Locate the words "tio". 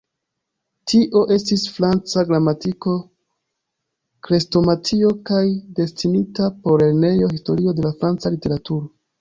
0.91-1.19